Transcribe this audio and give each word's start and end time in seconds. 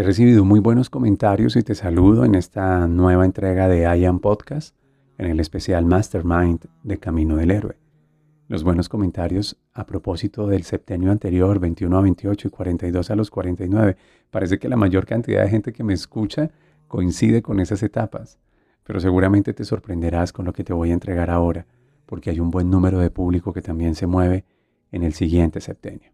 He 0.00 0.02
recibido 0.02 0.46
muy 0.46 0.60
buenos 0.60 0.88
comentarios 0.88 1.56
y 1.56 1.62
te 1.62 1.74
saludo 1.74 2.24
en 2.24 2.34
esta 2.34 2.88
nueva 2.88 3.26
entrega 3.26 3.68
de 3.68 3.82
I 3.84 4.10
Podcast, 4.18 4.74
en 5.18 5.26
el 5.26 5.40
especial 5.40 5.84
Mastermind 5.84 6.64
de 6.82 6.96
Camino 6.96 7.36
del 7.36 7.50
Héroe. 7.50 7.76
Los 8.48 8.64
buenos 8.64 8.88
comentarios 8.88 9.58
a 9.74 9.84
propósito 9.84 10.46
del 10.46 10.62
septenio 10.62 11.10
anterior, 11.10 11.60
21 11.60 11.98
a 11.98 12.00
28 12.00 12.48
y 12.48 12.50
42 12.50 13.10
a 13.10 13.14
los 13.14 13.30
49. 13.30 13.98
Parece 14.30 14.58
que 14.58 14.70
la 14.70 14.76
mayor 14.76 15.04
cantidad 15.04 15.42
de 15.42 15.50
gente 15.50 15.74
que 15.74 15.84
me 15.84 15.92
escucha 15.92 16.50
coincide 16.88 17.42
con 17.42 17.60
esas 17.60 17.82
etapas, 17.82 18.38
pero 18.84 19.00
seguramente 19.00 19.52
te 19.52 19.66
sorprenderás 19.66 20.32
con 20.32 20.46
lo 20.46 20.54
que 20.54 20.64
te 20.64 20.72
voy 20.72 20.92
a 20.92 20.94
entregar 20.94 21.28
ahora, 21.28 21.66
porque 22.06 22.30
hay 22.30 22.40
un 22.40 22.50
buen 22.50 22.70
número 22.70 23.00
de 23.00 23.10
público 23.10 23.52
que 23.52 23.60
también 23.60 23.94
se 23.94 24.06
mueve 24.06 24.46
en 24.92 25.02
el 25.02 25.12
siguiente 25.12 25.60
septenio. 25.60 26.10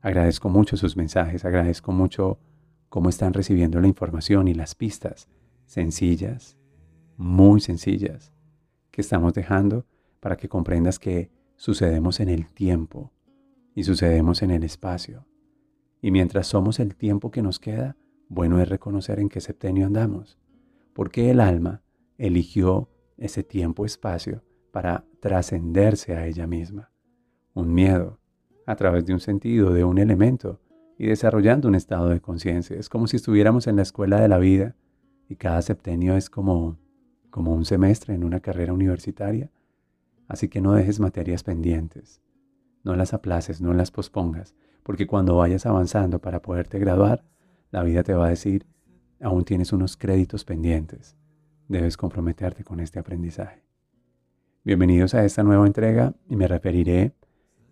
Agradezco 0.00 0.48
mucho 0.48 0.76
sus 0.76 0.96
mensajes, 0.96 1.44
agradezco 1.44 1.92
mucho 1.92 2.40
cómo 2.90 3.08
están 3.08 3.32
recibiendo 3.32 3.80
la 3.80 3.86
información 3.86 4.48
y 4.48 4.54
las 4.54 4.74
pistas 4.74 5.28
sencillas, 5.64 6.58
muy 7.16 7.60
sencillas, 7.60 8.32
que 8.90 9.00
estamos 9.00 9.32
dejando 9.32 9.86
para 10.18 10.36
que 10.36 10.48
comprendas 10.48 10.98
que 10.98 11.30
sucedemos 11.56 12.18
en 12.20 12.28
el 12.28 12.52
tiempo 12.52 13.12
y 13.74 13.84
sucedemos 13.84 14.42
en 14.42 14.50
el 14.50 14.64
espacio. 14.64 15.24
Y 16.02 16.10
mientras 16.10 16.48
somos 16.48 16.80
el 16.80 16.96
tiempo 16.96 17.30
que 17.30 17.42
nos 17.42 17.60
queda, 17.60 17.96
bueno 18.28 18.60
es 18.60 18.68
reconocer 18.68 19.20
en 19.20 19.28
qué 19.28 19.40
septenio 19.40 19.86
andamos, 19.86 20.38
porque 20.92 21.30
el 21.30 21.40
alma 21.40 21.82
eligió 22.18 22.90
ese 23.16 23.44
tiempo-espacio 23.44 24.42
para 24.72 25.04
trascenderse 25.20 26.16
a 26.16 26.26
ella 26.26 26.46
misma. 26.48 26.90
Un 27.54 27.72
miedo, 27.72 28.18
a 28.66 28.74
través 28.74 29.06
de 29.06 29.12
un 29.12 29.20
sentido, 29.20 29.72
de 29.72 29.84
un 29.84 29.98
elemento, 29.98 30.60
y 31.00 31.06
desarrollando 31.06 31.66
un 31.66 31.74
estado 31.74 32.10
de 32.10 32.20
conciencia. 32.20 32.78
Es 32.78 32.90
como 32.90 33.06
si 33.06 33.16
estuviéramos 33.16 33.66
en 33.66 33.76
la 33.76 33.80
escuela 33.80 34.20
de 34.20 34.28
la 34.28 34.36
vida 34.36 34.76
y 35.30 35.36
cada 35.36 35.62
septenio 35.62 36.14
es 36.14 36.28
como, 36.28 36.76
como 37.30 37.54
un 37.54 37.64
semestre 37.64 38.14
en 38.14 38.22
una 38.22 38.40
carrera 38.40 38.74
universitaria. 38.74 39.50
Así 40.28 40.48
que 40.48 40.60
no 40.60 40.74
dejes 40.74 41.00
materias 41.00 41.42
pendientes, 41.42 42.20
no 42.84 42.96
las 42.96 43.14
aplaces, 43.14 43.62
no 43.62 43.72
las 43.72 43.90
pospongas, 43.90 44.54
porque 44.82 45.06
cuando 45.06 45.36
vayas 45.36 45.64
avanzando 45.64 46.18
para 46.18 46.42
poderte 46.42 46.78
graduar, 46.78 47.24
la 47.70 47.82
vida 47.82 48.02
te 48.02 48.12
va 48.12 48.26
a 48.26 48.30
decir, 48.30 48.66
aún 49.22 49.44
tienes 49.44 49.72
unos 49.72 49.96
créditos 49.96 50.44
pendientes, 50.44 51.16
debes 51.66 51.96
comprometerte 51.96 52.62
con 52.62 52.78
este 52.78 52.98
aprendizaje. 52.98 53.64
Bienvenidos 54.64 55.14
a 55.14 55.24
esta 55.24 55.42
nueva 55.44 55.66
entrega 55.66 56.12
y 56.28 56.36
me 56.36 56.46
referiré 56.46 57.14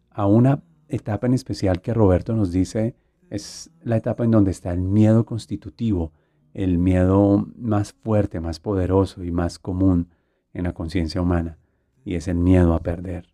a 0.09 0.27
una 0.27 0.63
etapa 0.89 1.27
en 1.27 1.35
especial 1.35 1.83
que 1.83 1.93
Roberto 1.93 2.35
nos 2.35 2.53
dice 2.53 2.97
es 3.31 3.71
la 3.83 3.97
etapa 3.97 4.25
en 4.25 4.31
donde 4.31 4.51
está 4.51 4.73
el 4.73 4.81
miedo 4.81 5.25
constitutivo, 5.25 6.13
el 6.55 6.79
miedo 6.79 7.47
más 7.57 7.93
fuerte, 7.93 8.41
más 8.41 8.61
poderoso 8.61 9.23
y 9.23 9.31
más 9.31 9.59
común 9.59 10.09
en 10.53 10.65
la 10.65 10.73
conciencia 10.73 11.21
humana, 11.21 11.59
y 12.05 12.15
es 12.15 12.29
el 12.29 12.37
miedo 12.37 12.75
a 12.75 12.83
perder. 12.83 13.29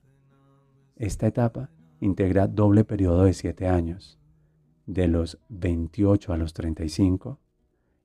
Esta 0.96 1.26
etapa 1.26 1.70
integra 2.00 2.46
doble 2.46 2.84
periodo 2.84 3.24
de 3.24 3.32
siete 3.32 3.66
años, 3.66 4.18
de 4.86 5.08
los 5.08 5.38
28 5.48 6.32
a 6.32 6.36
los 6.36 6.52
35 6.52 7.38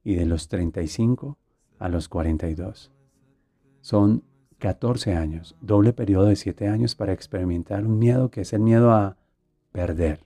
y 0.03 0.15
de 0.15 0.25
los 0.25 0.47
35 0.47 1.37
a 1.79 1.89
los 1.89 2.07
42. 2.07 2.91
Son 3.81 4.23
14 4.59 5.15
años, 5.15 5.55
doble 5.61 5.93
periodo 5.93 6.25
de 6.25 6.35
siete 6.35 6.67
años 6.67 6.95
para 6.95 7.13
experimentar 7.13 7.85
un 7.85 7.97
miedo 7.97 8.29
que 8.29 8.41
es 8.41 8.53
el 8.53 8.61
miedo 8.61 8.91
a 8.91 9.17
perder. 9.71 10.25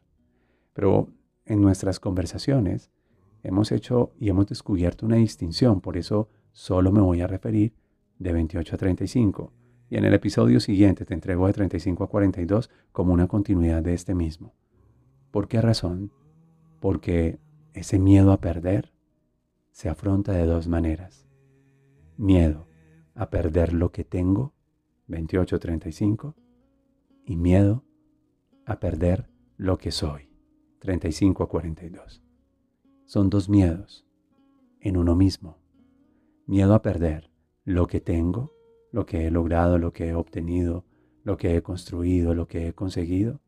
Pero 0.73 1.09
en 1.45 1.61
nuestras 1.61 1.99
conversaciones 1.99 2.91
hemos 3.43 3.71
hecho 3.71 4.13
y 4.19 4.29
hemos 4.29 4.47
descubierto 4.47 5.05
una 5.05 5.17
distinción, 5.17 5.81
por 5.81 5.97
eso 5.97 6.29
solo 6.51 6.91
me 6.91 7.01
voy 7.01 7.21
a 7.21 7.27
referir 7.27 7.73
de 8.19 8.33
28 8.33 8.75
a 8.75 8.77
35 8.77 9.53
y 9.89 9.97
en 9.97 10.05
el 10.05 10.13
episodio 10.13 10.59
siguiente 10.59 11.05
te 11.05 11.13
entrego 11.13 11.45
de 11.47 11.53
35 11.53 12.03
a 12.03 12.07
42 12.07 12.69
como 12.91 13.13
una 13.13 13.27
continuidad 13.27 13.83
de 13.83 13.93
este 13.93 14.15
mismo. 14.15 14.53
¿Por 15.31 15.47
qué 15.47 15.61
razón? 15.61 16.11
Porque 16.79 17.39
ese 17.73 17.99
miedo 17.99 18.31
a 18.31 18.39
perder 18.39 18.93
se 19.71 19.89
afronta 19.89 20.31
de 20.31 20.45
dos 20.45 20.67
maneras. 20.67 21.27
Miedo 22.17 22.67
a 23.15 23.29
perder 23.29 23.73
lo 23.73 23.91
que 23.91 24.03
tengo, 24.03 24.53
28 25.07 25.55
a 25.55 25.59
35, 25.59 26.35
y 27.25 27.35
miedo 27.35 27.83
a 28.65 28.79
perder 28.79 29.29
lo 29.57 29.77
que 29.77 29.91
soy. 29.91 30.32
35 30.83 31.43
a 31.43 31.47
42. 31.47 32.21
Son 33.05 33.29
dos 33.29 33.47
miedos 33.47 34.05
en 34.81 34.97
uno 34.97 35.15
mismo. 35.15 35.57
Miedo 36.45 36.73
a 36.73 36.81
perder 36.81 37.31
lo 37.63 37.87
que 37.87 38.01
tengo, 38.01 38.53
lo 38.91 39.05
que 39.05 39.25
he 39.25 39.31
logrado, 39.31 39.77
lo 39.77 39.93
que 39.93 40.09
he 40.09 40.13
obtenido, 40.13 40.83
lo 41.23 41.37
que 41.37 41.55
he 41.55 41.61
construido, 41.61 42.35
lo 42.35 42.49
que 42.49 42.67
he 42.67 42.73
conseguido. 42.73 43.39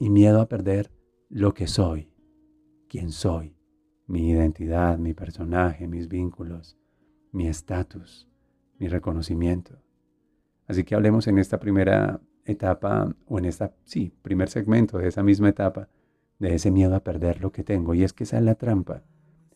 Y 0.00 0.10
miedo 0.10 0.40
a 0.40 0.48
perder 0.48 0.90
lo 1.28 1.54
que 1.54 1.68
soy, 1.68 2.10
quién 2.88 3.12
soy, 3.12 3.56
mi 4.08 4.28
identidad, 4.28 4.98
mi 4.98 5.14
personaje, 5.14 5.86
mis 5.86 6.08
vínculos, 6.08 6.76
mi 7.30 7.46
estatus, 7.46 8.28
mi 8.80 8.88
reconocimiento. 8.88 9.78
Así 10.66 10.82
que 10.82 10.96
hablemos 10.96 11.28
en 11.28 11.38
esta 11.38 11.60
primera 11.60 12.20
etapa, 12.44 13.14
o 13.28 13.38
en 13.38 13.44
esta, 13.44 13.72
sí, 13.84 14.12
primer 14.22 14.48
segmento 14.48 14.98
de 14.98 15.06
esa 15.06 15.22
misma 15.22 15.48
etapa, 15.48 15.88
de 16.38 16.54
ese 16.54 16.70
miedo 16.70 16.94
a 16.94 17.04
perder 17.04 17.40
lo 17.40 17.52
que 17.52 17.64
tengo. 17.64 17.94
Y 17.94 18.02
es 18.04 18.12
que 18.12 18.24
esa 18.24 18.38
es 18.38 18.44
la 18.44 18.54
trampa. 18.54 19.02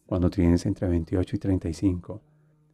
Cuando 0.07 0.31
tienes 0.31 0.65
entre 0.67 0.89
28 0.89 1.37
y 1.37 1.39
35, 1.39 2.23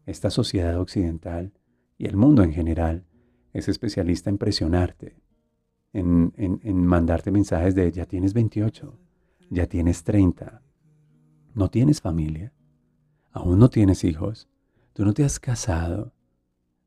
esta 0.06 0.31
sociedad 0.31 0.78
occidental 0.78 1.53
y 1.98 2.06
el 2.06 2.16
mundo 2.16 2.43
en 2.43 2.53
general 2.53 3.04
es 3.53 3.69
especialista 3.69 4.31
en 4.31 4.38
presionarte, 4.38 5.16
en, 5.93 6.32
en 6.37 6.87
mandarte 6.87 7.31
mensajes 7.31 7.75
de 7.75 7.91
ya 7.93 8.04
tienes 8.04 8.34
28, 8.34 8.98
ya 9.50 9.66
tienes 9.66 10.03
30, 10.03 10.62
no 11.54 11.70
tienes 11.70 12.00
familia, 12.00 12.53
aún 13.31 13.59
no 13.59 13.70
tienes 13.70 14.04
hijos, 14.04 14.48
tú 14.93 15.04
no 15.04 15.14
te 15.14 15.25
has 15.25 15.38
casado, 15.38 16.12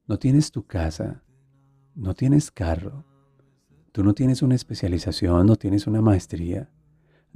no 0.08 0.20
tienes 0.20 0.52
tu 0.52 0.66
casa, 0.66 1.24
no 1.96 2.14
tienes 2.14 2.52
carro, 2.52 3.06
tú 3.92 4.04
no 4.04 4.14
tienes 4.14 4.42
una 4.42 4.56
especialización, 4.56 5.48
no 5.48 5.56
tienes 5.56 5.88
una 5.88 6.02
maestría, 6.02 6.70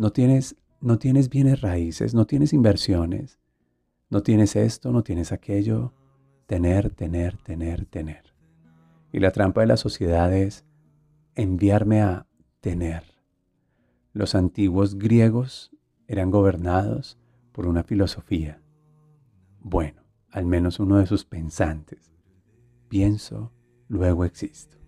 no 0.02 0.12
tienes, 0.12 0.56
no 0.80 0.98
tienes 0.98 1.30
bienes 1.30 1.62
raíces, 1.62 2.16
no 2.16 2.26
tienes 2.26 2.54
inversiones, 2.54 3.38
no 4.09 4.24
tienes 4.24 4.56
esto, 4.56 4.92
no 4.92 5.03
tienes 5.03 5.32
aquello, 5.32 5.94
tener, 6.48 6.90
tener, 6.90 7.38
tener, 7.38 7.86
tener. 7.86 8.34
Y 9.12 9.20
la 9.20 9.30
trampa 9.30 9.62
de 9.62 9.68
la 9.68 9.78
sociedad 9.78 10.34
es 10.34 10.66
enviarme 11.36 12.02
a 12.02 12.26
tener. 12.62 13.03
Los 14.12 14.34
antiguos 14.34 14.96
griegos 14.98 15.72
eran 16.08 16.32
gobernados 16.32 17.20
por 17.52 17.68
una 17.68 17.84
filosofía. 17.84 18.59
Bueno, 19.59 20.02
al 20.32 20.47
menos 20.47 20.80
uno 20.80 20.97
de 20.97 21.06
sus 21.06 21.26
pensantes. 21.26 22.12
Pienso, 22.90 23.54
luego 23.88 24.26
existo. 24.26 24.80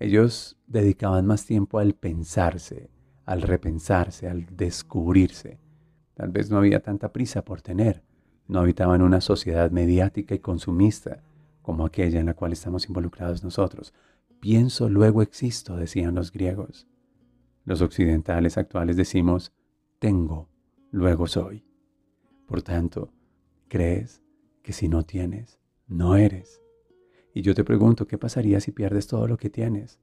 Ellos 0.00 0.58
dedicaban 0.66 1.24
más 1.24 1.46
tiempo 1.46 1.78
al 1.78 1.94
pensarse, 1.94 2.90
al 3.24 3.42
repensarse, 3.42 4.28
al 4.28 4.46
descubrirse. 4.56 5.58
Tal 6.14 6.30
vez 6.30 6.50
no 6.50 6.58
había 6.58 6.80
tanta 6.80 7.12
prisa 7.12 7.44
por 7.44 7.62
tener. 7.62 8.02
No 8.46 8.60
habitaban 8.60 9.02
una 9.02 9.20
sociedad 9.20 9.70
mediática 9.70 10.34
y 10.34 10.38
consumista 10.38 11.22
como 11.62 11.86
aquella 11.86 12.20
en 12.20 12.26
la 12.26 12.34
cual 12.34 12.52
estamos 12.52 12.86
involucrados 12.86 13.42
nosotros. 13.42 13.94
Pienso, 14.40 14.88
luego 14.88 15.22
existo, 15.22 15.76
decían 15.76 16.14
los 16.14 16.30
griegos. 16.30 16.86
Los 17.64 17.80
occidentales 17.80 18.58
actuales 18.58 18.96
decimos, 18.96 19.52
tengo, 19.98 20.48
luego 20.90 21.26
soy. 21.26 21.64
Por 22.46 22.60
tanto, 22.60 23.10
Crees 23.74 24.22
que 24.62 24.72
si 24.72 24.88
no 24.88 25.02
tienes, 25.02 25.58
no 25.88 26.14
eres. 26.14 26.62
Y 27.34 27.42
yo 27.42 27.54
te 27.54 27.64
pregunto, 27.64 28.06
¿qué 28.06 28.18
pasaría 28.18 28.60
si 28.60 28.70
pierdes 28.70 29.08
todo 29.08 29.26
lo 29.26 29.36
que 29.36 29.50
tienes? 29.50 29.98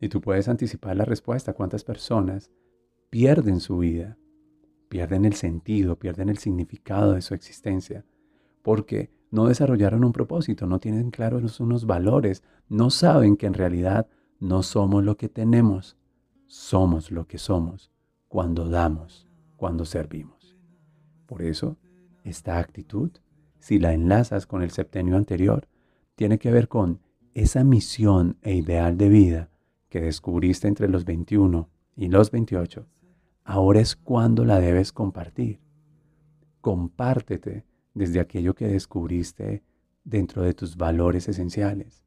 Y 0.00 0.08
tú 0.08 0.22
puedes 0.22 0.48
anticipar 0.48 0.96
la 0.96 1.04
respuesta. 1.04 1.52
¿Cuántas 1.52 1.84
personas 1.84 2.50
pierden 3.10 3.60
su 3.60 3.78
vida? 3.78 4.16
Pierden 4.88 5.26
el 5.26 5.34
sentido, 5.34 5.98
pierden 5.98 6.30
el 6.30 6.38
significado 6.38 7.12
de 7.12 7.20
su 7.20 7.34
existencia. 7.34 8.04
Porque 8.62 9.10
no 9.30 9.46
desarrollaron 9.46 10.02
un 10.02 10.12
propósito, 10.12 10.66
no 10.66 10.80
tienen 10.80 11.10
claros 11.10 11.60
unos 11.60 11.86
valores, 11.86 12.42
no 12.68 12.90
saben 12.90 13.36
que 13.36 13.46
en 13.46 13.54
realidad 13.54 14.08
no 14.40 14.62
somos 14.62 15.04
lo 15.04 15.16
que 15.16 15.28
tenemos, 15.28 15.96
somos 16.46 17.10
lo 17.10 17.26
que 17.26 17.38
somos 17.38 17.92
cuando 18.26 18.68
damos, 18.68 19.28
cuando 19.56 19.84
servimos. 19.84 20.56
Por 21.26 21.42
eso, 21.42 21.76
esta 22.24 22.58
actitud, 22.58 23.10
si 23.60 23.78
la 23.78 23.92
enlazas 23.92 24.46
con 24.46 24.62
el 24.62 24.70
septenio 24.70 25.16
anterior, 25.16 25.68
tiene 26.16 26.38
que 26.38 26.50
ver 26.50 26.68
con 26.68 27.00
esa 27.34 27.62
misión 27.62 28.38
e 28.42 28.54
ideal 28.54 28.96
de 28.96 29.08
vida 29.08 29.49
que 29.90 30.00
descubriste 30.00 30.68
entre 30.68 30.88
los 30.88 31.04
21 31.04 31.68
y 31.96 32.08
los 32.08 32.30
28. 32.30 32.86
Ahora 33.44 33.80
es 33.80 33.96
cuando 33.96 34.44
la 34.44 34.60
debes 34.60 34.92
compartir. 34.92 35.60
Compártete 36.60 37.66
desde 37.92 38.20
aquello 38.20 38.54
que 38.54 38.68
descubriste 38.68 39.62
dentro 40.04 40.42
de 40.42 40.54
tus 40.54 40.76
valores 40.76 41.28
esenciales, 41.28 42.04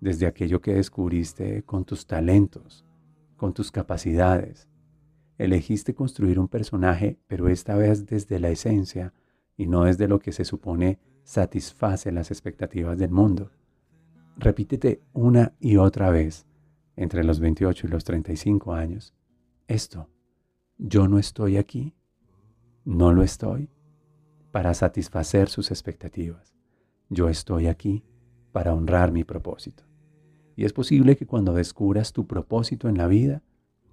desde 0.00 0.26
aquello 0.26 0.60
que 0.60 0.74
descubriste 0.74 1.62
con 1.64 1.84
tus 1.84 2.06
talentos, 2.06 2.86
con 3.36 3.52
tus 3.52 3.72
capacidades. 3.72 4.68
Elegiste 5.36 5.94
construir 5.94 6.38
un 6.38 6.48
personaje, 6.48 7.18
pero 7.26 7.48
esta 7.48 7.74
vez 7.74 8.06
desde 8.06 8.38
la 8.38 8.50
esencia 8.50 9.12
y 9.56 9.66
no 9.66 9.84
desde 9.84 10.06
lo 10.06 10.20
que 10.20 10.32
se 10.32 10.44
supone 10.44 11.00
satisface 11.24 12.12
las 12.12 12.30
expectativas 12.30 12.98
del 12.98 13.10
mundo. 13.10 13.50
Repítete 14.36 15.02
una 15.12 15.54
y 15.58 15.76
otra 15.76 16.10
vez 16.10 16.46
entre 17.00 17.24
los 17.24 17.40
28 17.40 17.86
y 17.86 17.90
los 17.90 18.04
35 18.04 18.74
años 18.74 19.14
esto. 19.68 20.10
Yo 20.76 21.08
no 21.08 21.18
estoy 21.18 21.56
aquí, 21.56 21.94
no 22.84 23.14
lo 23.14 23.22
estoy 23.22 23.70
para 24.52 24.74
satisfacer 24.74 25.48
sus 25.48 25.70
expectativas. 25.70 26.54
Yo 27.08 27.30
estoy 27.30 27.68
aquí 27.68 28.04
para 28.52 28.74
honrar 28.74 29.12
mi 29.12 29.24
propósito. 29.24 29.82
Y 30.56 30.66
es 30.66 30.74
posible 30.74 31.16
que 31.16 31.26
cuando 31.26 31.54
descubras 31.54 32.12
tu 32.12 32.26
propósito 32.26 32.86
en 32.86 32.98
la 32.98 33.06
vida, 33.06 33.42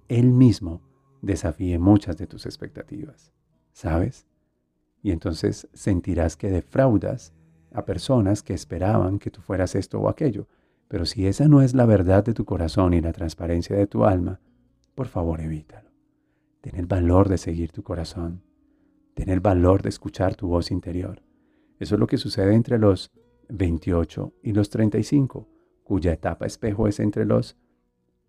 Él 0.08 0.30
mismo 0.30 0.82
desafíe 1.22 1.78
muchas 1.78 2.18
de 2.18 2.26
tus 2.26 2.44
expectativas. 2.44 3.32
¿Sabes? 3.72 4.26
Y 5.02 5.12
entonces 5.12 5.66
sentirás 5.72 6.36
que 6.36 6.50
defraudas 6.50 7.32
a 7.72 7.86
personas 7.86 8.42
que 8.42 8.52
esperaban 8.52 9.18
que 9.18 9.30
tú 9.30 9.40
fueras 9.40 9.74
esto 9.74 9.98
o 9.98 10.10
aquello. 10.10 10.46
Pero 10.88 11.06
si 11.06 11.26
esa 11.26 11.48
no 11.48 11.62
es 11.62 11.74
la 11.74 11.86
verdad 11.86 12.24
de 12.24 12.34
tu 12.34 12.44
corazón 12.44 12.94
y 12.94 13.00
la 13.00 13.12
transparencia 13.12 13.76
de 13.76 13.86
tu 13.86 14.04
alma, 14.04 14.40
por 14.94 15.06
favor 15.06 15.40
evítalo. 15.40 15.90
Ten 16.60 16.76
el 16.76 16.86
valor 16.86 17.28
de 17.28 17.38
seguir 17.38 17.70
tu 17.70 17.82
corazón 17.82 18.42
Ten 19.18 19.30
el 19.30 19.40
valor 19.40 19.82
de 19.82 19.88
escuchar 19.88 20.36
tu 20.36 20.46
voz 20.46 20.70
interior. 20.70 21.24
Eso 21.80 21.96
es 21.96 21.98
lo 21.98 22.06
que 22.06 22.18
sucede 22.18 22.54
entre 22.54 22.78
los 22.78 23.10
28 23.48 24.32
y 24.44 24.52
los 24.52 24.70
35, 24.70 25.48
cuya 25.82 26.12
etapa 26.12 26.46
espejo 26.46 26.86
es 26.86 27.00
entre 27.00 27.24
los 27.24 27.56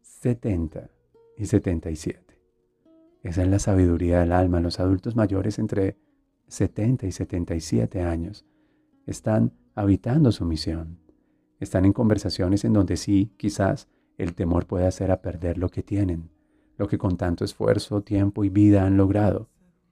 70 0.01 0.89
y 1.37 1.45
77. 1.45 2.41
Esa 3.21 3.43
es 3.43 3.47
la 3.47 3.59
sabiduría 3.59 4.21
del 4.21 4.31
alma. 4.31 4.61
Los 4.61 4.79
adultos 4.79 5.15
mayores 5.15 5.59
entre 5.59 5.95
70 6.47 7.05
y 7.05 7.11
77 7.11 8.01
años 8.01 8.47
están 9.05 9.53
habitando 9.75 10.31
su 10.31 10.43
misión. 10.43 10.97
Están 11.59 11.85
en 11.85 11.93
conversaciones 11.93 12.63
en 12.63 12.73
donde 12.73 12.97
sí, 12.97 13.33
quizás, 13.37 13.87
el 14.17 14.33
temor 14.35 14.65
puede 14.65 14.85
hacer 14.85 15.11
a 15.11 15.21
perder 15.21 15.57
lo 15.57 15.69
que 15.69 15.83
tienen, 15.83 16.29
lo 16.77 16.87
que 16.87 16.97
con 16.97 17.17
tanto 17.17 17.43
esfuerzo, 17.43 18.01
tiempo 18.01 18.43
y 18.43 18.49
vida 18.49 18.85
han 18.85 18.97
logrado. 18.97 19.49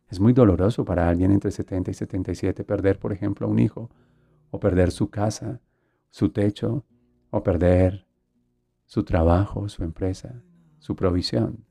Es 0.10 0.20
muy 0.20 0.34
doloroso 0.34 0.86
para 0.86 1.10
alguien 1.10 1.32
entre 1.32 1.52
70 1.52 1.92
y 1.92 1.94
77 1.94 2.64
perder, 2.64 3.00
por 3.00 3.12
ejemplo, 3.12 3.48
un 3.48 3.60
hijo, 3.60 3.90
o 4.50 4.60
perder 4.60 4.92
su 4.92 5.10
casa, 5.10 5.60
su 6.10 6.30
techo, 6.30 6.86
o 7.30 7.44
perder 7.44 8.08
su 8.86 9.04
trabajo, 9.04 9.68
su 9.68 9.84
empresa, 9.84 10.42
su 10.80 10.96
provisión. 10.96 11.66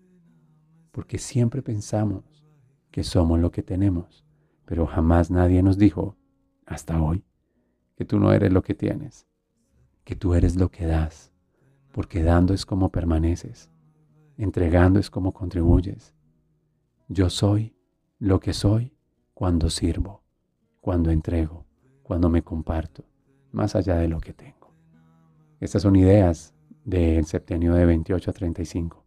Porque 0.92 1.18
siempre 1.18 1.62
pensamos 1.62 2.44
que 2.90 3.02
somos 3.02 3.40
lo 3.40 3.50
que 3.50 3.62
tenemos, 3.62 4.26
pero 4.66 4.86
jamás 4.86 5.30
nadie 5.30 5.62
nos 5.62 5.78
dijo, 5.78 6.16
hasta 6.66 7.00
hoy, 7.00 7.24
que 7.96 8.04
tú 8.04 8.18
no 8.18 8.32
eres 8.32 8.52
lo 8.52 8.62
que 8.62 8.74
tienes, 8.74 9.26
que 10.06 10.14
tú 10.14 10.34
eres 10.34 10.54
lo 10.54 10.70
que 10.70 10.86
das, 10.86 11.32
porque 11.90 12.22
dando 12.22 12.54
es 12.54 12.64
como 12.64 12.90
permaneces, 12.90 13.72
entregando 14.38 15.00
es 15.00 15.10
como 15.10 15.34
contribuyes. 15.34 16.14
Yo 17.08 17.28
soy 17.28 17.74
lo 18.20 18.38
que 18.38 18.52
soy 18.52 18.96
cuando 19.34 19.68
sirvo, 19.68 20.22
cuando 20.80 21.10
entrego, 21.10 21.66
cuando 22.04 22.30
me 22.30 22.42
comparto, 22.42 23.04
más 23.50 23.74
allá 23.74 23.96
de 23.96 24.06
lo 24.06 24.20
que 24.20 24.32
tengo. 24.32 24.72
Estas 25.58 25.82
son 25.82 25.96
ideas 25.96 26.54
del 26.84 27.26
septenio 27.26 27.74
de 27.74 27.84
28 27.84 28.30
a 28.30 28.32
35 28.32 29.04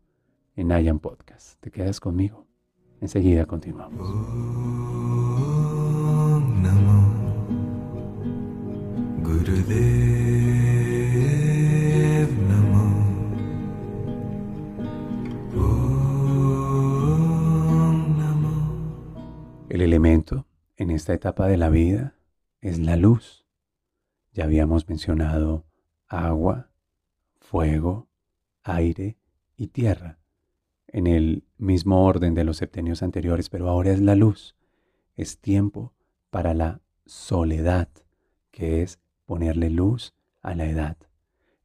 en 0.57 0.71
Ayan 0.73 0.99
Podcast. 0.99 1.61
¿Te 1.61 1.71
quedas 1.71 2.01
conmigo? 2.01 2.45
Enseguida 2.99 3.45
continuamos. 3.45 4.05
El 19.79 19.85
elemento 19.85 20.45
en 20.75 20.89
esta 20.91 21.13
etapa 21.13 21.47
de 21.47 21.55
la 21.55 21.69
vida 21.69 22.13
es 22.59 22.79
la 22.79 22.97
luz. 22.97 23.45
Ya 24.33 24.43
habíamos 24.43 24.89
mencionado 24.89 25.63
agua, 26.09 26.69
fuego, 27.39 28.09
aire 28.61 29.15
y 29.55 29.67
tierra 29.67 30.19
en 30.87 31.07
el 31.07 31.45
mismo 31.57 32.03
orden 32.03 32.33
de 32.33 32.43
los 32.43 32.57
septenios 32.57 33.03
anteriores, 33.03 33.47
pero 33.47 33.69
ahora 33.69 33.93
es 33.93 34.01
la 34.01 34.15
luz. 34.15 34.57
Es 35.15 35.39
tiempo 35.39 35.93
para 36.29 36.53
la 36.53 36.81
soledad, 37.05 37.87
que 38.51 38.81
es 38.81 38.99
ponerle 39.25 39.69
luz 39.69 40.13
a 40.41 40.55
la 40.55 40.65
edad. 40.65 40.97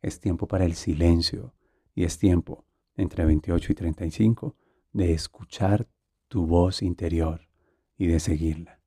Es 0.02 0.21
tiempo 0.21 0.47
para 0.47 0.66
el 0.66 0.75
silencio 0.75 1.52
y 1.97 2.04
es 2.04 2.16
tiempo, 2.21 2.64
entre 2.94 3.25
28 3.25 3.73
y 3.73 3.75
35, 3.75 4.54
de 4.92 5.14
escuchar 5.14 5.88
tu 6.28 6.47
voz 6.47 6.80
interior 6.80 7.49
y 7.96 8.06
de 8.06 8.20
seguirla. 8.20 8.80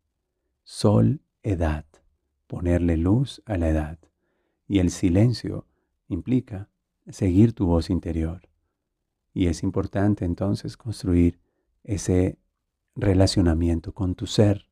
Sol, 0.64 1.22
edad, 1.44 1.86
ponerle 2.48 2.98
luz 2.98 3.42
a 3.46 3.58
la 3.58 3.70
edad. 3.70 4.00
Y 4.68 4.80
el 4.80 4.92
silencio 4.92 5.66
implica 6.08 6.70
seguir 7.10 7.54
tu 7.54 7.68
voz 7.68 7.90
interior. 7.90 8.42
Y 9.34 9.48
es 9.48 9.64
importante 9.64 10.26
entonces 10.26 10.78
construir 10.78 11.40
ese 11.84 12.38
relacionamiento 12.96 13.94
con 13.94 14.16
tu 14.16 14.26
ser, 14.26 14.68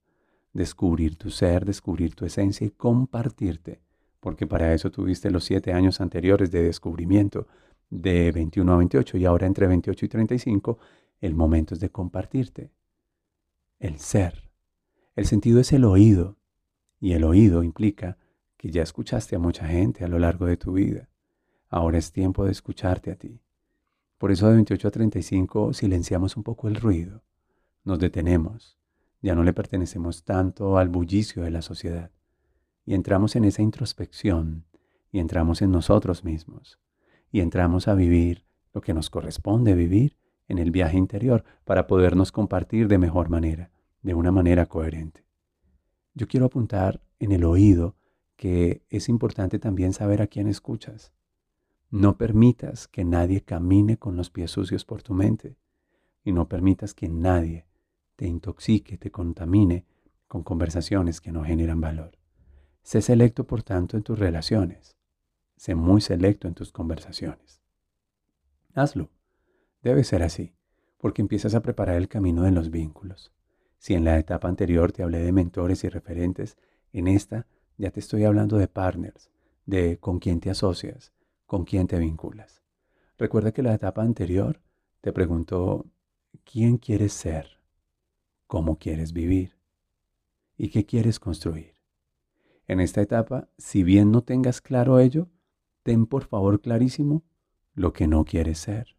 descubrir 0.53 1.17
tu 1.17 1.29
ser, 1.29 1.65
descubrir 1.65 2.15
tu 2.15 2.25
esencia 2.25 2.65
y 2.65 2.71
compartirte, 2.71 3.81
porque 4.19 4.47
para 4.47 4.73
eso 4.73 4.89
tuviste 4.89 5.29
los 5.29 5.43
siete 5.43 5.71
años 5.73 6.01
anteriores 6.01 6.49
de 6.49 6.63
descubrimiento 6.63 7.47
de 7.89 8.31
21 8.31 8.73
a 8.73 8.77
28 8.77 9.17
y 9.17 9.25
ahora 9.25 9.45
entre 9.45 9.67
28 9.67 10.05
y 10.05 10.09
35, 10.09 10.79
el 11.21 11.35
momento 11.35 11.75
es 11.75 11.79
de 11.79 11.89
compartirte, 11.89 12.71
el 13.79 13.99
ser. 13.99 14.51
El 15.15 15.25
sentido 15.25 15.59
es 15.59 15.71
el 15.73 15.85
oído 15.85 16.37
y 16.99 17.13
el 17.13 17.23
oído 17.23 17.63
implica 17.63 18.17
que 18.57 18.71
ya 18.71 18.81
escuchaste 18.81 19.35
a 19.35 19.39
mucha 19.39 19.67
gente 19.67 20.03
a 20.03 20.07
lo 20.07 20.19
largo 20.19 20.45
de 20.45 20.57
tu 20.57 20.73
vida. 20.73 21.09
Ahora 21.69 21.97
es 21.97 22.11
tiempo 22.11 22.45
de 22.45 22.51
escucharte 22.51 23.11
a 23.11 23.15
ti. 23.15 23.41
Por 24.17 24.31
eso 24.31 24.47
de 24.47 24.55
28 24.55 24.87
a 24.87 24.91
35 24.91 25.73
silenciamos 25.73 26.37
un 26.37 26.43
poco 26.43 26.67
el 26.67 26.75
ruido, 26.75 27.23
nos 27.83 27.99
detenemos, 27.99 28.77
ya 29.21 29.35
no 29.35 29.43
le 29.43 29.53
pertenecemos 29.53 30.23
tanto 30.23 30.77
al 30.77 30.89
bullicio 30.89 31.43
de 31.43 31.51
la 31.51 31.61
sociedad 31.61 32.11
y 32.85 32.93
entramos 32.93 33.35
en 33.35 33.45
esa 33.45 33.61
introspección 33.61 34.65
y 35.11 35.19
entramos 35.19 35.61
en 35.61 35.71
nosotros 35.71 36.23
mismos 36.23 36.79
y 37.31 37.41
entramos 37.41 37.87
a 37.87 37.95
vivir 37.95 38.45
lo 38.73 38.81
que 38.81 38.93
nos 38.93 39.09
corresponde 39.09 39.73
vivir 39.75 40.17
en 40.47 40.57
el 40.57 40.71
viaje 40.71 40.97
interior 40.97 41.43
para 41.63 41.87
podernos 41.87 42.31
compartir 42.31 42.87
de 42.87 42.97
mejor 42.97 43.29
manera, 43.29 43.71
de 44.01 44.13
una 44.13 44.31
manera 44.31 44.65
coherente. 44.65 45.25
Yo 46.13 46.27
quiero 46.27 46.45
apuntar 46.45 47.01
en 47.19 47.31
el 47.31 47.43
oído 47.43 47.95
que 48.35 48.83
es 48.89 49.09
importante 49.09 49.59
también 49.59 49.93
saber 49.93 50.21
a 50.21 50.27
quién 50.27 50.47
escuchas. 50.47 51.11
No 51.89 52.17
permitas 52.17 52.87
que 52.87 53.05
nadie 53.05 53.41
camine 53.41 53.97
con 53.97 54.15
los 54.15 54.29
pies 54.29 54.51
sucios 54.51 54.85
por 54.85 55.03
tu 55.03 55.13
mente 55.13 55.57
y 56.23 56.31
no 56.31 56.47
permitas 56.47 56.93
que 56.93 57.07
nadie 57.07 57.65
te 58.15 58.27
intoxique, 58.27 58.97
te 58.97 59.11
contamine 59.11 59.85
con 60.27 60.43
conversaciones 60.43 61.21
que 61.21 61.31
no 61.31 61.43
generan 61.43 61.79
valor. 61.79 62.17
Sé 62.81 63.01
selecto, 63.01 63.45
por 63.45 63.63
tanto, 63.63 63.97
en 63.97 64.03
tus 64.03 64.17
relaciones. 64.19 64.95
Sé 65.57 65.75
muy 65.75 66.01
selecto 66.01 66.47
en 66.47 66.53
tus 66.53 66.71
conversaciones. 66.71 67.61
Hazlo. 68.73 69.09
Debe 69.85 70.03
ser 70.03 70.23
así, 70.23 70.55
porque 70.97 71.21
empiezas 71.21 71.53
a 71.53 71.61
preparar 71.61 71.97
el 71.97 72.07
camino 72.07 72.41
de 72.41 72.49
los 72.49 72.71
vínculos. 72.71 73.31
Si 73.77 73.93
en 73.93 74.03
la 74.03 74.17
etapa 74.17 74.47
anterior 74.47 74.91
te 74.91 75.03
hablé 75.03 75.19
de 75.19 75.31
mentores 75.31 75.83
y 75.83 75.89
referentes, 75.89 76.57
en 76.91 77.07
esta 77.07 77.45
ya 77.77 77.91
te 77.91 77.99
estoy 77.99 78.23
hablando 78.23 78.57
de 78.57 78.67
partners, 78.67 79.29
de 79.67 79.99
con 79.99 80.17
quién 80.17 80.39
te 80.39 80.49
asocias, 80.49 81.13
con 81.45 81.65
quién 81.65 81.85
te 81.85 81.99
vinculas. 81.99 82.63
Recuerda 83.19 83.51
que 83.51 83.61
la 83.61 83.75
etapa 83.75 84.01
anterior 84.01 84.59
te 85.01 85.13
preguntó 85.13 85.85
quién 86.43 86.79
quieres 86.79 87.13
ser, 87.13 87.59
cómo 88.47 88.79
quieres 88.79 89.13
vivir 89.13 89.55
y 90.57 90.69
qué 90.69 90.87
quieres 90.87 91.19
construir. 91.19 91.75
En 92.65 92.79
esta 92.79 93.01
etapa, 93.01 93.49
si 93.59 93.83
bien 93.83 94.09
no 94.09 94.23
tengas 94.23 94.61
claro 94.61 94.97
ello, 94.97 95.29
ten 95.83 96.07
por 96.07 96.23
favor 96.23 96.59
clarísimo 96.59 97.21
lo 97.75 97.93
que 97.93 98.07
no 98.07 98.25
quieres 98.25 98.57
ser, 98.57 98.95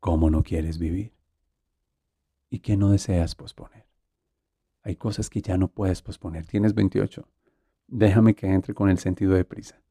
cómo 0.00 0.30
no 0.30 0.42
quieres 0.42 0.78
vivir 0.78 1.14
y 2.50 2.60
qué 2.60 2.76
no 2.76 2.90
deseas 2.90 3.34
posponer. 3.34 3.86
Hay 4.82 4.96
cosas 4.96 5.28
que 5.28 5.42
ya 5.42 5.58
no 5.58 5.68
puedes 5.68 6.02
posponer. 6.02 6.46
Tienes 6.46 6.74
28. 6.74 7.28
Déjame 7.88 8.34
que 8.34 8.46
entre 8.46 8.74
con 8.74 8.88
el 8.88 8.98
sentido 8.98 9.34
de 9.34 9.44
prisa. 9.44 9.82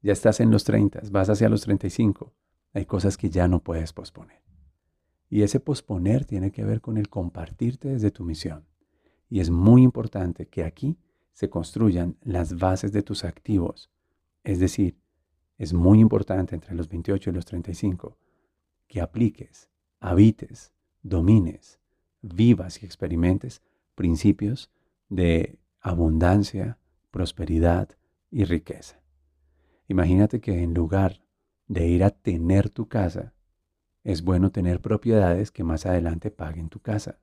Ya 0.00 0.12
estás 0.12 0.40
en 0.40 0.50
los 0.50 0.64
30, 0.64 1.00
vas 1.10 1.28
hacia 1.28 1.48
los 1.48 1.62
35. 1.62 2.32
Hay 2.72 2.86
cosas 2.86 3.16
que 3.16 3.30
ya 3.30 3.48
no 3.48 3.62
puedes 3.62 3.92
posponer. 3.92 4.42
Y 5.28 5.42
ese 5.42 5.60
posponer 5.60 6.24
tiene 6.24 6.52
que 6.52 6.64
ver 6.64 6.80
con 6.80 6.96
el 6.96 7.08
compartirte 7.08 7.88
desde 7.88 8.10
tu 8.10 8.24
misión. 8.24 8.64
Y 9.28 9.40
es 9.40 9.50
muy 9.50 9.82
importante 9.82 10.46
que 10.46 10.64
aquí 10.64 10.96
se 11.32 11.50
construyan 11.50 12.16
las 12.22 12.56
bases 12.56 12.92
de 12.92 13.02
tus 13.02 13.24
activos. 13.24 13.90
Es 14.44 14.58
decir, 14.58 14.98
es 15.58 15.74
muy 15.74 16.00
importante 16.00 16.54
entre 16.54 16.74
los 16.74 16.88
28 16.88 17.30
y 17.30 17.32
los 17.32 17.44
35 17.44 18.16
que 18.88 19.00
apliques, 19.00 19.70
habites, 20.00 20.72
domines, 21.02 21.78
vivas 22.22 22.82
y 22.82 22.86
experimentes 22.86 23.62
principios 23.94 24.70
de 25.08 25.58
abundancia, 25.80 26.78
prosperidad 27.10 27.90
y 28.30 28.44
riqueza. 28.44 29.00
Imagínate 29.86 30.40
que 30.40 30.62
en 30.62 30.74
lugar 30.74 31.20
de 31.66 31.86
ir 31.86 32.04
a 32.04 32.10
tener 32.10 32.70
tu 32.70 32.88
casa, 32.88 33.34
es 34.04 34.22
bueno 34.22 34.50
tener 34.50 34.80
propiedades 34.80 35.50
que 35.50 35.64
más 35.64 35.86
adelante 35.86 36.30
paguen 36.30 36.68
tu 36.68 36.80
casa. 36.80 37.18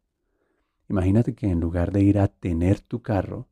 Imagínate 0.88 1.34
que 1.34 1.48
en 1.48 1.60
lugar 1.60 1.92
de 1.92 2.04
ir 2.04 2.20
a 2.20 2.28
tener 2.28 2.80
tu 2.80 3.02
carro, 3.02 3.48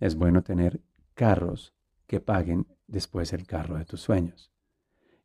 es 0.00 0.16
bueno 0.16 0.42
tener 0.42 0.82
carros 1.14 1.74
que 2.06 2.20
paguen 2.20 2.66
después 2.86 3.32
el 3.32 3.46
carro 3.46 3.76
de 3.76 3.84
tus 3.84 4.00
sueños. 4.00 4.52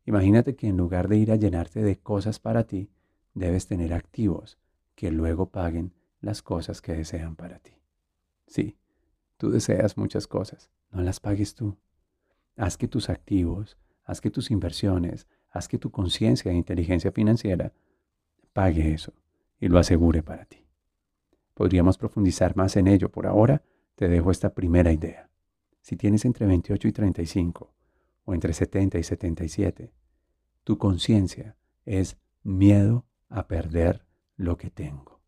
Imagínate 0.06 0.54
que 0.54 0.68
en 0.68 0.76
lugar 0.76 1.08
de 1.08 1.16
ir 1.16 1.32
a 1.32 1.36
llenarte 1.36 1.82
de 1.82 1.98
cosas 1.98 2.38
para 2.38 2.64
ti, 2.66 2.90
debes 3.32 3.66
tener 3.66 3.94
activos 3.94 4.58
que 4.94 5.10
luego 5.10 5.50
paguen 5.50 5.92
las 6.20 6.42
cosas 6.42 6.80
que 6.80 6.94
desean 6.94 7.36
para 7.36 7.58
ti. 7.58 7.72
Sí, 8.46 8.76
tú 9.36 9.50
deseas 9.50 9.96
muchas 9.96 10.26
cosas, 10.26 10.70
no 10.90 11.00
las 11.02 11.20
pagues 11.20 11.54
tú. 11.54 11.76
Haz 12.56 12.76
que 12.76 12.86
tus 12.86 13.08
activos, 13.08 13.76
haz 14.04 14.20
que 14.20 14.30
tus 14.30 14.50
inversiones, 14.50 15.26
haz 15.50 15.68
que 15.68 15.78
tu 15.78 15.90
conciencia 15.90 16.52
e 16.52 16.54
inteligencia 16.54 17.10
financiera 17.10 17.72
pague 18.52 18.92
eso 18.92 19.12
y 19.58 19.68
lo 19.68 19.78
asegure 19.78 20.22
para 20.22 20.44
ti. 20.44 20.64
Podríamos 21.54 21.98
profundizar 21.98 22.56
más 22.56 22.76
en 22.76 22.88
ello. 22.88 23.10
Por 23.10 23.26
ahora 23.26 23.62
te 23.94 24.08
dejo 24.08 24.30
esta 24.30 24.54
primera 24.54 24.92
idea. 24.92 25.30
Si 25.80 25.96
tienes 25.96 26.24
entre 26.24 26.46
28 26.46 26.88
y 26.88 26.92
35 26.92 27.73
o 28.24 28.34
entre 28.34 28.52
70 28.52 28.98
y 28.98 29.02
77, 29.02 29.92
tu 30.64 30.78
conciencia 30.78 31.56
es 31.84 32.16
miedo 32.42 33.06
a 33.28 33.46
perder 33.46 34.06
lo 34.36 34.56
que 34.56 34.70
tengo. 34.70 35.20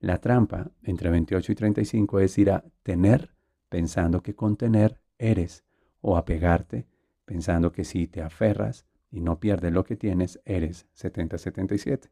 La 0.00 0.18
trampa 0.18 0.70
entre 0.82 1.10
28 1.10 1.52
y 1.52 1.54
35 1.54 2.20
es 2.20 2.38
ir 2.38 2.50
a 2.50 2.64
tener 2.82 3.34
pensando 3.68 4.22
que 4.22 4.34
con 4.34 4.56
tener 4.56 5.00
eres 5.18 5.64
o 6.00 6.16
a 6.16 6.24
pegarte 6.24 6.86
pensando 7.24 7.70
que 7.70 7.84
si 7.84 8.08
te 8.08 8.22
aferras 8.22 8.86
y 9.10 9.20
no 9.20 9.38
pierdes 9.38 9.72
lo 9.72 9.84
que 9.84 9.96
tienes, 9.96 10.40
eres 10.44 10.86
70-77. 10.96 12.10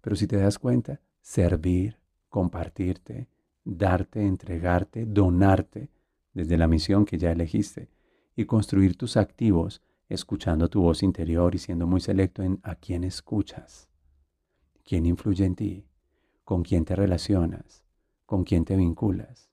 Pero 0.00 0.16
si 0.16 0.26
te 0.26 0.36
das 0.36 0.58
cuenta, 0.58 1.00
servir, 1.20 1.98
compartirte, 2.28 3.28
darte, 3.64 4.24
entregarte, 4.24 5.04
donarte 5.04 5.88
desde 6.32 6.56
la 6.56 6.68
misión 6.68 7.04
que 7.04 7.18
ya 7.18 7.32
elegiste 7.32 7.88
y 8.36 8.44
construir 8.46 8.96
tus 8.96 9.16
activos 9.16 9.82
escuchando 10.08 10.68
tu 10.68 10.82
voz 10.82 11.02
interior 11.02 11.54
y 11.54 11.58
siendo 11.58 11.86
muy 11.86 12.00
selecto 12.00 12.42
en 12.42 12.58
a 12.62 12.74
quién 12.74 13.04
escuchas 13.04 13.90
quién 14.90 15.06
influye 15.06 15.44
en 15.44 15.54
ti, 15.54 15.86
con 16.42 16.64
quién 16.64 16.84
te 16.84 16.96
relacionas, 16.96 17.84
con 18.26 18.42
quién 18.42 18.64
te 18.64 18.74
vinculas. 18.74 19.48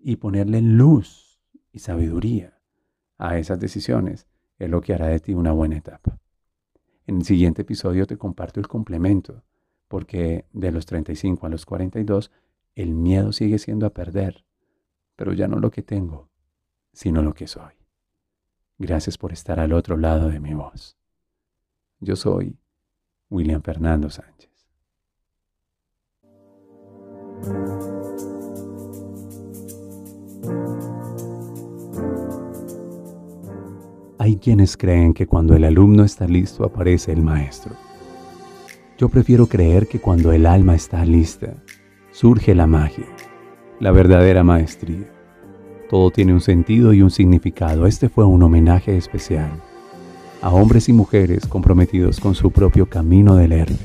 Y 0.00 0.16
ponerle 0.16 0.60
luz 0.62 1.40
y 1.70 1.78
sabiduría 1.78 2.60
a 3.18 3.38
esas 3.38 3.60
decisiones 3.60 4.26
es 4.58 4.68
lo 4.68 4.80
que 4.80 4.94
hará 4.94 5.06
de 5.06 5.20
ti 5.20 5.32
una 5.32 5.52
buena 5.52 5.76
etapa. 5.76 6.18
En 7.06 7.18
el 7.18 7.24
siguiente 7.24 7.62
episodio 7.62 8.04
te 8.08 8.16
comparto 8.16 8.58
el 8.58 8.66
complemento, 8.66 9.44
porque 9.86 10.46
de 10.52 10.72
los 10.72 10.86
35 10.86 11.46
a 11.46 11.48
los 11.48 11.64
42 11.64 12.32
el 12.74 12.94
miedo 12.94 13.30
sigue 13.30 13.60
siendo 13.60 13.86
a 13.86 13.94
perder, 13.94 14.44
pero 15.14 15.34
ya 15.34 15.46
no 15.46 15.60
lo 15.60 15.70
que 15.70 15.82
tengo, 15.82 16.30
sino 16.96 17.20
lo 17.20 17.34
que 17.34 17.46
soy. 17.46 17.74
Gracias 18.78 19.18
por 19.18 19.30
estar 19.30 19.60
al 19.60 19.74
otro 19.74 19.98
lado 19.98 20.30
de 20.30 20.40
mi 20.40 20.54
voz. 20.54 20.96
Yo 22.00 22.16
soy 22.16 22.56
William 23.28 23.60
Fernando 23.60 24.08
Sánchez. 24.08 24.50
Hay 34.18 34.36
quienes 34.38 34.78
creen 34.78 35.12
que 35.12 35.26
cuando 35.26 35.54
el 35.54 35.64
alumno 35.64 36.02
está 36.02 36.26
listo 36.26 36.64
aparece 36.64 37.12
el 37.12 37.22
maestro. 37.22 37.76
Yo 38.96 39.10
prefiero 39.10 39.46
creer 39.46 39.86
que 39.86 40.00
cuando 40.00 40.32
el 40.32 40.46
alma 40.46 40.74
está 40.74 41.04
lista, 41.04 41.62
surge 42.10 42.54
la 42.54 42.66
magia, 42.66 43.06
la 43.80 43.90
verdadera 43.90 44.42
maestría. 44.42 45.15
Todo 45.88 46.10
tiene 46.10 46.32
un 46.32 46.40
sentido 46.40 46.92
y 46.92 47.02
un 47.02 47.10
significado. 47.10 47.86
Este 47.86 48.08
fue 48.08 48.24
un 48.24 48.42
homenaje 48.42 48.96
especial 48.96 49.50
a 50.42 50.50
hombres 50.50 50.88
y 50.88 50.92
mujeres 50.92 51.46
comprometidos 51.46 52.20
con 52.20 52.34
su 52.34 52.50
propio 52.50 52.86
camino 52.86 53.36
del 53.36 53.52
héroe. 53.52 53.78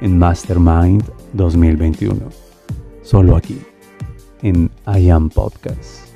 En 0.00 0.18
Mastermind 0.18 1.04
2021. 1.32 2.20
Solo 3.02 3.36
aquí, 3.36 3.58
en 4.42 4.70
I 4.86 5.10
Am 5.10 5.28
Podcast. 5.28 6.11